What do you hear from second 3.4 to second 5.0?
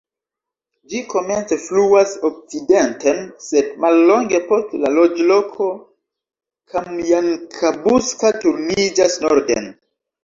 sed mallonge post la